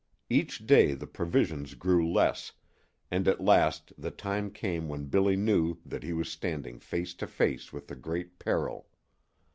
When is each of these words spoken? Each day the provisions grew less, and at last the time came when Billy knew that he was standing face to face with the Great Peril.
Each 0.31 0.65
day 0.65 0.95
the 0.95 1.05
provisions 1.05 1.75
grew 1.75 2.11
less, 2.11 2.53
and 3.11 3.27
at 3.27 3.39
last 3.39 3.93
the 3.99 4.09
time 4.09 4.49
came 4.49 4.89
when 4.89 5.05
Billy 5.05 5.35
knew 5.35 5.77
that 5.85 6.01
he 6.01 6.11
was 6.11 6.27
standing 6.27 6.79
face 6.79 7.13
to 7.13 7.27
face 7.27 7.71
with 7.71 7.85
the 7.85 7.95
Great 7.95 8.39
Peril. 8.39 8.87